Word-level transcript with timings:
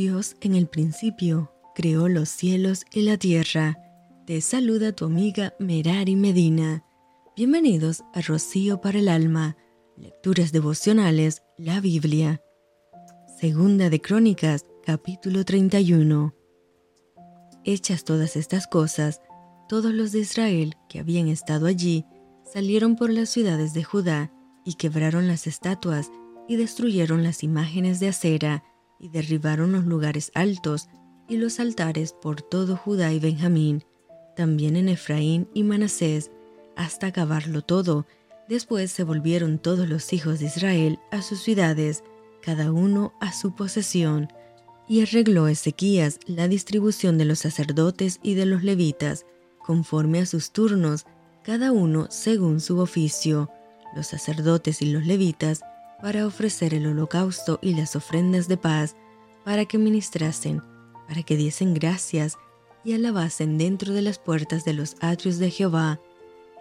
Dios 0.00 0.34
en 0.40 0.54
el 0.54 0.66
principio 0.66 1.52
creó 1.74 2.08
los 2.08 2.30
cielos 2.30 2.86
y 2.90 3.02
la 3.02 3.18
tierra. 3.18 3.76
Te 4.24 4.40
saluda 4.40 4.92
tu 4.92 5.04
amiga 5.04 5.52
Merari 5.58 6.16
Medina. 6.16 6.82
Bienvenidos 7.36 8.02
a 8.14 8.22
Rocío 8.22 8.80
para 8.80 8.98
el 8.98 9.10
Alma, 9.10 9.58
Lecturas 9.98 10.52
Devocionales, 10.52 11.42
la 11.58 11.80
Biblia. 11.80 12.40
Segunda 13.38 13.90
de 13.90 14.00
Crónicas, 14.00 14.64
capítulo 14.86 15.44
31. 15.44 16.34
Hechas 17.66 18.02
todas 18.02 18.36
estas 18.36 18.66
cosas, 18.66 19.20
todos 19.68 19.92
los 19.92 20.12
de 20.12 20.20
Israel 20.20 20.76
que 20.88 21.00
habían 21.00 21.28
estado 21.28 21.66
allí 21.66 22.06
salieron 22.50 22.96
por 22.96 23.10
las 23.10 23.28
ciudades 23.28 23.74
de 23.74 23.84
Judá 23.84 24.32
y 24.64 24.76
quebraron 24.76 25.28
las 25.28 25.46
estatuas 25.46 26.10
y 26.48 26.56
destruyeron 26.56 27.22
las 27.22 27.42
imágenes 27.42 28.00
de 28.00 28.08
acera 28.08 28.64
y 29.00 29.08
derribaron 29.08 29.72
los 29.72 29.86
lugares 29.86 30.30
altos 30.34 30.88
y 31.28 31.36
los 31.36 31.58
altares 31.58 32.12
por 32.12 32.42
todo 32.42 32.76
Judá 32.76 33.12
y 33.12 33.18
Benjamín, 33.18 33.84
también 34.36 34.76
en 34.76 34.88
Efraín 34.88 35.48
y 35.54 35.64
Manasés, 35.64 36.30
hasta 36.76 37.08
acabarlo 37.08 37.62
todo. 37.62 38.06
Después 38.48 38.90
se 38.90 39.04
volvieron 39.04 39.58
todos 39.58 39.88
los 39.88 40.12
hijos 40.12 40.40
de 40.40 40.46
Israel 40.46 40.98
a 41.10 41.22
sus 41.22 41.40
ciudades, 41.40 42.04
cada 42.42 42.72
uno 42.72 43.14
a 43.20 43.32
su 43.32 43.54
posesión, 43.54 44.28
y 44.88 45.02
arregló 45.02 45.46
Ezequías 45.46 46.18
la 46.26 46.48
distribución 46.48 47.16
de 47.16 47.24
los 47.24 47.38
sacerdotes 47.38 48.18
y 48.22 48.34
de 48.34 48.46
los 48.46 48.64
levitas, 48.64 49.24
conforme 49.58 50.18
a 50.18 50.26
sus 50.26 50.50
turnos, 50.52 51.06
cada 51.44 51.70
uno 51.70 52.08
según 52.10 52.60
su 52.60 52.80
oficio, 52.80 53.50
los 53.94 54.08
sacerdotes 54.08 54.82
y 54.82 54.86
los 54.86 55.06
levitas 55.06 55.62
para 56.00 56.26
ofrecer 56.26 56.74
el 56.74 56.86
holocausto 56.86 57.58
y 57.62 57.74
las 57.74 57.96
ofrendas 57.96 58.48
de 58.48 58.56
paz, 58.56 58.96
para 59.44 59.64
que 59.64 59.78
ministrasen, 59.78 60.62
para 61.08 61.22
que 61.22 61.36
diesen 61.36 61.74
gracias 61.74 62.38
y 62.84 62.94
alabasen 62.94 63.58
dentro 63.58 63.92
de 63.92 64.02
las 64.02 64.18
puertas 64.18 64.64
de 64.64 64.72
los 64.72 64.96
atrios 65.00 65.38
de 65.38 65.50
Jehová. 65.50 66.00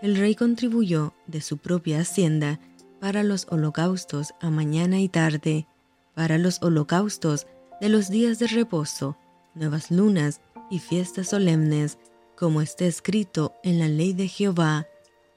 El 0.02 0.16
rey 0.18 0.36
contribuyó 0.36 1.14
de 1.28 1.42
su 1.42 1.58
propia 1.58 2.00
hacienda 2.00 2.60
para 3.00 3.24
los 3.24 3.48
holocaustos 3.50 4.34
a 4.42 4.50
mañana 4.50 5.00
y 5.00 5.08
tarde, 5.08 5.68
para 6.16 6.38
los 6.38 6.62
holocaustos 6.62 7.48
de 7.80 7.90
los 7.90 8.10
días 8.10 8.40
de 8.40 8.48
reposo, 8.48 9.18
nuevas 9.56 9.90
lunas 9.92 10.42
y 10.70 10.80
fiestas 10.80 11.30
solemnes, 11.30 11.98
como 12.36 12.62
está 12.62 12.86
escrito 12.86 13.54
en 13.64 13.80
la 13.80 13.88
ley 13.88 14.14
de 14.14 14.28
Jehová. 14.28 14.88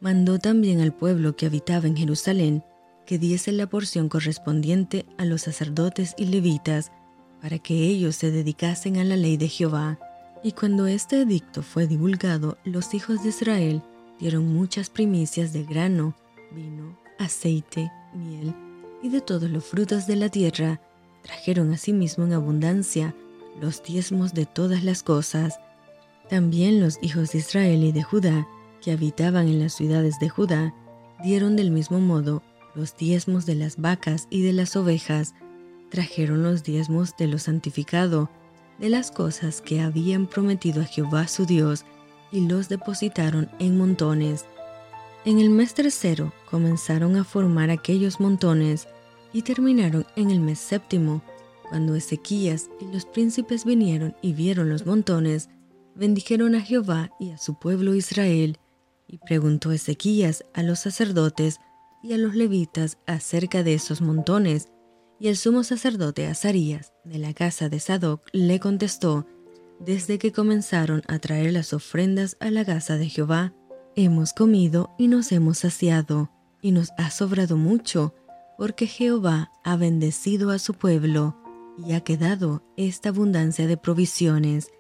Mandó 0.01 0.39
también 0.39 0.81
al 0.81 0.93
pueblo 0.93 1.37
que 1.37 1.47
habitaba 1.47 1.87
en 1.87 1.97
Jerusalén 1.97 2.65
que 3.07 3.19
diese 3.19 3.53
la 3.53 3.67
porción 3.67 4.09
correspondiente 4.09 5.07
a 5.19 5.25
los 5.25 5.43
sacerdotes 5.43 6.15
y 6.17 6.27
levitas, 6.27 6.93
para 7.41 7.59
que 7.59 7.75
ellos 7.75 8.17
se 8.17 8.31
dedicasen 8.31 8.99
a 8.99 9.05
la 9.05 9.17
ley 9.17 9.37
de 9.37 9.49
Jehová. 9.49 9.99
Y 10.45 10.53
cuando 10.53 10.87
este 10.87 11.23
edicto 11.23 11.63
fue 11.63 11.87
divulgado, 11.87 12.59
los 12.65 12.95
hijos 12.95 13.23
de 13.23 13.31
Israel 13.31 13.83
dieron 14.19 14.53
muchas 14.55 14.91
primicias 14.91 15.53
de 15.53 15.65
grano, 15.65 16.15
vino, 16.53 16.97
aceite, 17.19 17.91
miel 18.15 18.55
y 19.03 19.09
de 19.09 19.21
todos 19.21 19.51
los 19.51 19.65
frutos 19.65 20.07
de 20.07 20.17
la 20.17 20.29
tierra. 20.29 20.81
Trajeron 21.23 21.73
asimismo 21.73 22.25
en 22.25 22.33
abundancia 22.33 23.15
los 23.61 23.83
diezmos 23.83 24.33
de 24.35 24.47
todas 24.47 24.85
las 24.85 25.03
cosas. 25.03 25.59
También 26.29 26.81
los 26.81 26.99
hijos 27.03 27.33
de 27.33 27.39
Israel 27.39 27.83
y 27.83 27.93
de 27.93 28.03
Judá, 28.03 28.47
que 28.81 28.93
habitaban 28.93 29.49
en 29.49 29.61
las 29.61 29.75
ciudades 29.75 30.19
de 30.21 30.29
Judá, 30.29 30.75
dieron 31.23 31.57
del 31.57 31.71
mismo 31.71 32.01
modo 32.01 32.43
los 32.75 32.97
diezmos 32.97 33.47
de 33.47 33.55
las 33.55 33.77
vacas 33.77 34.27
y 34.31 34.43
de 34.43 34.53
las 34.53 34.77
ovejas, 34.77 35.35
trajeron 35.91 36.43
los 36.43 36.63
diezmos 36.63 37.17
de 37.17 37.27
lo 37.27 37.39
santificado, 37.39 38.31
de 38.79 38.89
las 38.89 39.11
cosas 39.11 39.61
que 39.61 39.81
habían 39.81 40.27
prometido 40.27 40.83
a 40.83 40.85
Jehová 40.85 41.29
su 41.29 41.47
Dios, 41.47 41.85
y 42.31 42.49
los 42.49 42.69
depositaron 42.69 43.51
en 43.59 43.77
montones. 43.77 44.47
En 45.25 45.39
el 45.39 45.51
mes 45.51 45.75
tercero 45.75 46.33
comenzaron 46.51 47.17
a 47.17 47.25
formar 47.25 47.71
aquellos 47.71 48.21
montones 48.21 48.89
y 49.33 49.43
terminaron 49.43 50.07
en 50.17 50.31
el 50.31 50.41
mes 50.41 50.59
séptimo, 50.59 51.23
cuando 51.69 51.95
Ezequías 51.95 52.71
y 52.81 52.93
los 52.93 53.07
príncipes 53.07 53.65
vinieron 53.65 54.17
y 54.21 54.33
vieron 54.33 54.69
los 54.69 54.85
montones, 54.85 55.49
bendijeron 55.95 56.55
a 56.55 56.61
Jehová 56.61 57.11
y 57.21 57.31
a 57.31 57.39
su 57.39 57.59
pueblo 57.59 57.95
Israel, 57.95 58.59
y 59.07 59.19
preguntó 59.19 59.73
Ezequías 59.73 60.45
a 60.55 60.63
los 60.63 60.81
sacerdotes 60.81 61.61
y 62.03 62.13
a 62.13 62.19
los 62.19 62.35
levitas 62.35 62.99
acerca 63.07 63.63
de 63.63 63.75
esos 63.75 64.01
montones, 64.01 64.69
y 65.19 65.29
el 65.29 65.37
sumo 65.37 65.63
sacerdote 65.63 66.27
Azarías, 66.27 66.93
de 67.05 67.19
la 67.19 67.33
casa 67.33 67.69
de 67.69 67.79
Sadoc, 67.79 68.27
le 68.33 68.59
contestó, 68.59 69.27
desde 69.79 70.19
que 70.19 70.33
comenzaron 70.33 71.03
a 71.09 71.19
traer 71.19 71.53
las 71.53 71.73
ofrendas 71.73 72.37
a 72.41 72.51
la 72.51 72.65
casa 72.65 72.97
de 72.97 73.09
Jehová, 73.09 73.53
hemos 73.95 74.33
comido 74.33 74.95
y 74.99 75.09
nos 75.09 75.33
hemos 75.33 75.59
saciado, 75.59 76.31
y 76.61 76.73
nos 76.73 76.91
ha 76.99 77.11
sobrado 77.11 77.57
mucho, 77.57 78.15
porque 78.59 78.87
Jehová 78.87 79.51
ha 79.65 79.77
bendecido 79.77 80.51
a 80.51 80.59
su 80.59 80.75
pueblo, 80.75 81.37
y 81.79 81.93
ha 81.93 82.01
quedado 82.01 82.63
esta 82.77 83.09
abundancia 83.09 83.67
de 83.67 83.77
provisiones. 83.77 84.71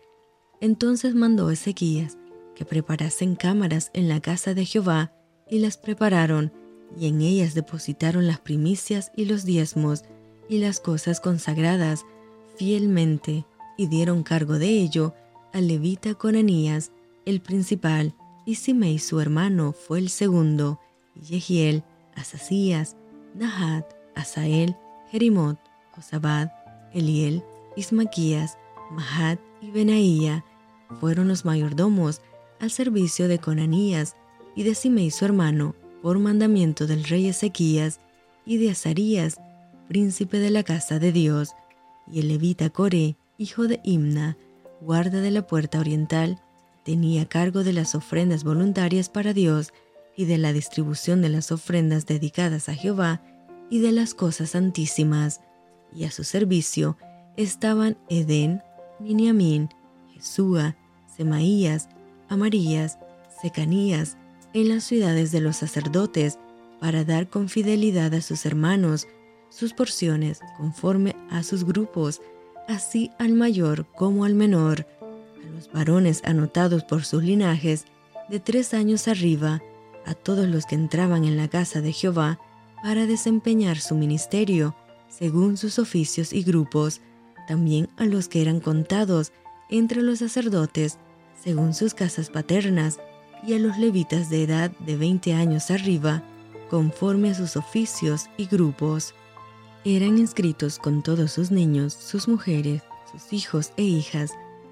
Entonces 0.60 1.15
mandó 1.15 1.50
Ezequías 1.50 2.19
que 2.54 2.65
preparasen 2.65 3.34
cámaras 3.34 3.91
en 3.94 4.09
la 4.09 4.21
casa 4.21 4.54
de 4.54 4.65
Jehová, 4.65 5.12
y 5.49 5.59
las 5.59 5.77
prepararon, 5.77 6.53
y 6.98 7.08
en 7.08 7.20
ellas 7.20 7.54
depositaron 7.54 8.26
las 8.26 8.41
primicias 8.41 9.12
y 9.16 9.25
los 9.25 9.44
diezmos 9.44 10.04
y 10.48 10.58
las 10.58 10.80
cosas 10.80 11.20
consagradas 11.20 12.04
fielmente, 12.56 13.47
y 13.76 13.86
dieron 13.86 14.22
cargo 14.22 14.58
de 14.58 14.69
ello 14.69 15.14
al 15.53 15.69
levita 15.69 16.14
Conanías, 16.14 16.92
el 17.25 17.41
principal, 17.41 18.14
y 18.44 18.56
Simei 18.56 18.98
su 18.98 19.20
hermano 19.20 19.72
fue 19.72 19.98
el 19.98 20.08
segundo, 20.08 20.80
y 21.14 21.20
Yehiel, 21.20 21.84
Asasías, 22.14 22.97
Nahat, 23.34 23.86
Asael, 24.14 24.76
Jerimot, 25.10 25.59
Josabad, 25.94 26.50
Eliel, 26.92 27.42
Ismaquías, 27.76 28.59
Mahat 28.91 29.41
y 29.60 29.70
Benaía 29.70 30.44
fueron 31.00 31.28
los 31.28 31.44
mayordomos 31.44 32.20
al 32.60 32.70
servicio 32.70 33.28
de 33.28 33.38
Conanías 33.38 34.16
y 34.54 34.64
de 34.64 34.74
Simei 34.74 35.10
su 35.10 35.24
hermano, 35.24 35.74
por 36.03 36.19
mandamiento 36.19 36.87
del 36.87 37.05
rey 37.05 37.29
Ezequías 37.29 38.01
y 38.45 38.59
de 38.59 38.71
Azarías, 38.71 39.41
príncipe 39.89 40.39
de 40.39 40.51
la 40.51 40.65
casa 40.65 40.99
de 40.99 41.13
Dios, 41.13 41.55
y 42.11 42.19
el 42.19 42.29
levita 42.29 42.71
Coré, 42.71 43.17
hijo 43.39 43.69
de 43.69 43.81
Imna, 43.85 44.37
guarda 44.81 45.21
de 45.21 45.31
la 45.31 45.47
puerta 45.47 45.79
oriental, 45.79 46.43
tenía 46.85 47.27
cargo 47.27 47.63
de 47.63 47.73
las 47.73 47.95
ofrendas 47.95 48.43
voluntarias 48.43 49.09
para 49.09 49.33
Dios 49.33 49.73
y 50.17 50.25
de 50.25 50.39
la 50.39 50.53
distribución 50.53 51.23
de 51.23 51.29
las 51.29 51.53
ofrendas 51.53 52.05
dedicadas 52.05 52.69
a 52.69 52.75
Jehová 52.75 53.23
y 53.71 53.79
de 53.79 53.93
las 53.93 54.15
cosas 54.15 54.51
santísimas, 54.51 55.41
y 55.95 56.05
a 56.05 56.11
su 56.11 56.25
servicio 56.25 56.97
estaban 57.37 57.97
Edén, 58.09 58.63
Miniamín, 58.99 59.69
Jesúa, 60.13 60.77
Semaías, 61.17 61.89
Amarías, 62.29 62.99
Secanías, 63.41 64.17
en 64.55 64.69
las 64.69 64.85
ciudades 64.85 65.33
de 65.33 65.41
los 65.41 65.57
sacerdotes 65.57 66.39
para 66.81 67.05
dar 67.05 67.29
con 67.29 67.49
fidelidad 67.49 68.13
a 68.15 68.21
sus 68.21 68.45
hermanos 68.47 69.07
sus 69.49 69.75
porciones 69.75 70.41
conforme 70.57 71.15
a 71.31 71.43
sus 71.43 71.65
grupos, 71.65 72.23
así 72.69 73.11
al 73.19 73.35
mayor 73.35 73.87
como 73.95 74.25
al 74.25 74.35
menor, 74.35 74.87
a 75.01 75.51
los 75.55 75.71
varones 75.71 76.23
anotados 76.25 76.85
por 76.85 77.05
sus 77.05 77.23
linajes 77.23 77.85
de 78.29 78.41
tres 78.41 78.73
años 78.73 79.09
arriba, 79.09 79.61
a 80.07 80.15
todos 80.15 80.49
los 80.49 80.67
que 80.67 80.75
entraban 80.75 81.25
en 81.25 81.37
la 81.37 81.49
casa 81.49 81.81
de 81.81 81.93
Jehová 81.93 82.41
para 82.83 83.07
desempeñar 83.07 83.79
su 83.79 83.95
ministerio 83.95 84.75
según 85.09 85.57
sus 85.57 85.79
oficios 85.79 86.33
y 86.33 86.43
grupos, 86.43 87.01
también 87.47 87.89
a 87.97 88.07
los 88.07 88.29
que 88.29 88.41
eran 88.41 88.61
contados 88.61 89.33
entre 89.69 90.03
los 90.03 90.21
sacerdotes 90.21 90.98
según 91.43 91.75
sus 91.75 91.95
casas 91.95 92.31
paternas, 92.31 92.98
y 93.42 93.54
a 93.54 93.59
los 93.59 93.78
levitas 93.78 94.30
de 94.30 94.44
edad 94.44 94.71
de 94.78 94.97
20 94.97 95.34
años 95.34 95.71
arriba, 95.71 96.22
conforme 96.71 97.30
a 97.30 97.34
sus 97.34 97.56
oficios 97.56 98.27
y 98.36 98.47
grupos. 98.47 99.15
Eran 99.84 100.18
inscritos 100.18 100.78
con 100.78 101.03
todos 101.03 101.33
sus 101.33 101.50
niños, 101.50 101.92
sus 101.92 102.28
mujeres, 102.28 102.83
sus 103.10 103.33
hijos 103.33 103.72
e 103.77 103.83
hijas, 103.83 104.30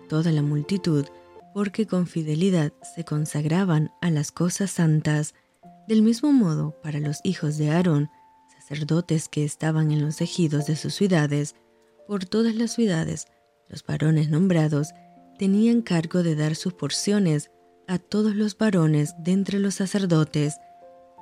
toda 0.08 0.32
la 0.32 0.42
multitud, 0.42 1.06
porque 1.52 1.86
con 1.86 2.06
fidelidad 2.06 2.72
se 2.94 3.04
consagraban 3.04 3.92
a 4.00 4.10
las 4.10 4.30
cosas 4.32 4.70
santas. 4.70 5.34
Del 5.88 6.02
mismo 6.02 6.32
modo, 6.32 6.76
para 6.82 7.00
los 7.00 7.18
hijos 7.24 7.58
de 7.58 7.70
Aarón, 7.70 8.08
sacerdotes 8.56 9.28
que 9.28 9.44
estaban 9.44 9.90
en 9.90 10.04
los 10.04 10.20
ejidos 10.20 10.66
de 10.66 10.76
sus 10.76 10.94
ciudades, 10.94 11.56
por 12.06 12.24
todas 12.24 12.54
las 12.54 12.72
ciudades, 12.72 13.26
los 13.68 13.84
varones 13.84 14.30
nombrados 14.30 14.90
tenían 15.38 15.82
cargo 15.82 16.22
de 16.22 16.34
dar 16.34 16.54
sus 16.54 16.74
porciones 16.74 17.50
a 17.90 17.98
todos 17.98 18.36
los 18.36 18.56
varones 18.56 19.16
de 19.18 19.32
entre 19.32 19.58
los 19.58 19.74
sacerdotes 19.74 20.60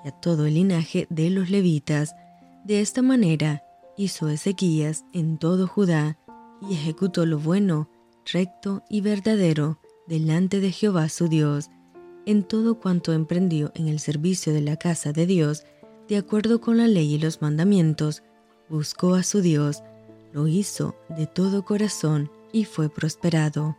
y 0.05 0.09
a 0.09 0.11
todo 0.11 0.45
el 0.45 0.53
linaje 0.53 1.07
de 1.09 1.31
los 1.31 1.49
levitas. 1.49 2.15
De 2.63 2.83
esta 2.83 3.01
manera 3.01 3.65
hizo 3.97 4.29
Ezequías 4.29 5.07
en 5.15 5.39
todo 5.39 5.67
Judá 5.67 6.19
y 6.61 6.75
ejecutó 6.75 7.25
lo 7.25 7.39
bueno, 7.39 7.89
recto 8.31 8.83
y 8.91 9.01
verdadero 9.01 9.81
delante 10.07 10.61
de 10.61 10.71
Jehová 10.71 11.09
su 11.09 11.29
Dios, 11.29 11.71
en 12.27 12.43
todo 12.43 12.79
cuanto 12.79 13.15
emprendió 13.15 13.73
en 13.75 13.89
el 13.89 13.99
servicio 13.99 14.53
de 14.53 14.61
la 14.61 14.77
casa 14.77 15.15
de 15.15 15.25
Dios, 15.25 15.65
de 16.07 16.19
acuerdo 16.19 16.61
con 16.61 16.77
la 16.77 16.87
ley 16.87 17.15
y 17.15 17.19
los 17.19 17.41
mandamientos, 17.41 18.23
buscó 18.69 19.15
a 19.15 19.23
su 19.23 19.41
Dios, 19.41 19.83
lo 20.35 20.47
hizo 20.47 20.97
de 21.09 21.27
todo 21.27 21.65
corazón 21.65 22.31
y 22.53 22.67
fue 22.67 22.91
prosperado. 22.91 23.79